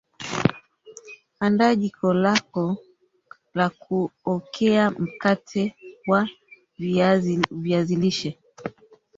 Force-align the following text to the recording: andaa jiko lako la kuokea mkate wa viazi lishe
andaa 1.45 1.73
jiko 1.81 2.09
lako 2.23 2.65
la 3.53 3.67
kuokea 3.69 4.91
mkate 4.91 5.75
wa 6.07 6.29
viazi 7.49 7.95
lishe 7.95 8.39